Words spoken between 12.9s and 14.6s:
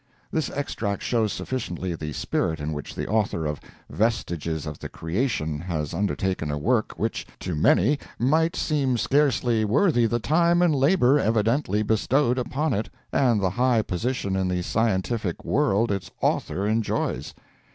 and the high position in